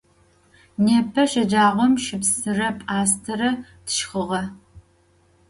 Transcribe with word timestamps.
Nêpe 0.83 1.23
şecağom 1.31 1.93
şıpsıre 2.03 2.69
p'astere 2.79 3.51
tşşxığe. 3.85 4.43